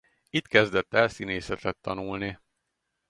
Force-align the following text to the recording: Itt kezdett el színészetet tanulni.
Itt 0.29 0.47
kezdett 0.47 0.93
el 0.93 1.07
színészetet 1.09 1.77
tanulni. 1.77 2.39